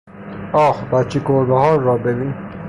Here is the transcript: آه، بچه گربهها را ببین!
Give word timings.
آه، 0.53 0.89
بچه 0.91 1.19
گربهها 1.19 1.75
را 1.75 1.97
ببین! 1.97 2.33